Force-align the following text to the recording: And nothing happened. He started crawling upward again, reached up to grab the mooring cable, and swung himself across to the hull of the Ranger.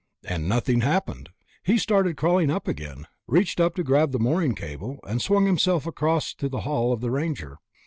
And 0.27 0.49
nothing 0.49 0.81
happened. 0.81 1.29
He 1.61 1.77
started 1.77 2.17
crawling 2.17 2.49
upward 2.49 2.75
again, 2.75 3.05
reached 3.27 3.59
up 3.59 3.75
to 3.75 3.83
grab 3.83 4.13
the 4.13 4.17
mooring 4.17 4.55
cable, 4.55 4.99
and 5.07 5.21
swung 5.21 5.45
himself 5.45 5.85
across 5.85 6.33
to 6.33 6.49
the 6.49 6.61
hull 6.61 6.91
of 6.91 7.01
the 7.01 7.11
Ranger. 7.11 7.59